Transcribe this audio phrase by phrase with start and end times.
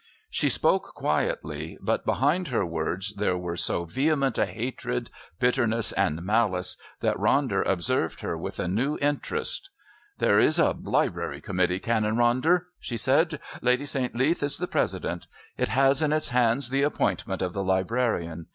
[0.31, 6.23] She spoke quietly, but behind her words there were so vehement a hatred, bitterness and
[6.23, 9.69] malice that Ronder observed her with a new interest.
[10.17, 13.39] "There is a Library Committee, Canon Ronder," she said.
[13.61, 14.15] "Lady St.
[14.15, 15.27] Leath is the president.
[15.55, 18.47] It has in its hands the appointment of the librarian.